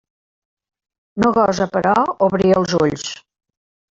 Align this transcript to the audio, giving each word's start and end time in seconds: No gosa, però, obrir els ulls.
No 1.25 1.29
gosa, 1.35 1.67
però, 1.77 1.93
obrir 2.31 2.51
els 2.61 2.75
ulls. 2.81 3.07